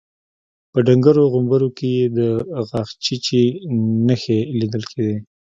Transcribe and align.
په 0.71 0.79
ډنګرو 0.87 1.23
غومبرو 1.33 1.69
کې 1.77 1.87
يې 1.97 2.05
د 2.17 2.19
غاښچيچي 2.69 3.43
نښې 4.07 4.39
ليدل 4.59 4.83
کېدې. 4.91 5.15